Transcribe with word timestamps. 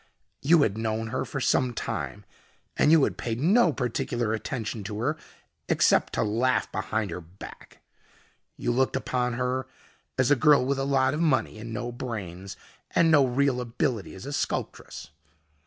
You 0.41 0.63
had 0.63 0.79
known 0.79 1.09
her 1.09 1.25
for 1.25 1.39
some 1.39 1.75
time 1.75 2.25
and 2.75 2.91
you 2.91 3.03
had 3.03 3.19
paid 3.19 3.39
no 3.39 3.71
particular 3.71 4.33
attention 4.33 4.83
to 4.85 4.97
her, 4.99 5.15
except 5.69 6.13
to 6.13 6.23
laugh 6.23 6.71
behind 6.71 7.11
her 7.11 7.21
back. 7.21 7.83
You 8.57 8.71
looked 8.71 8.95
upon 8.95 9.33
her 9.33 9.67
as 10.17 10.31
a 10.31 10.35
girl 10.35 10.65
with 10.65 10.79
a 10.79 10.85
lot 10.85 11.13
of 11.13 11.21
money 11.21 11.59
and 11.59 11.71
no 11.71 11.91
brains 11.91 12.57
and 12.89 13.11
no 13.11 13.27
real 13.27 13.61
ability 13.61 14.15
as 14.15 14.25
a 14.25 14.33
sculptress. 14.33 15.11